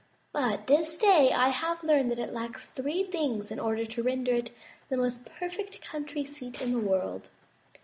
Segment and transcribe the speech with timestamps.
[0.33, 4.33] But this day I have learned that it lacks three things in order to render
[4.33, 4.49] it
[4.89, 7.29] the most perfect country seat in the world.